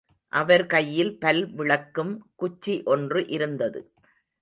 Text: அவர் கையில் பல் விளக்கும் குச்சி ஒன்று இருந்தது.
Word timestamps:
அவர் 0.33 0.63
கையில் 0.65 1.11
பல் 1.19 1.43
விளக்கும் 1.53 2.13
குச்சி 2.35 2.75
ஒன்று 2.83 3.27
இருந்தது. 3.27 3.81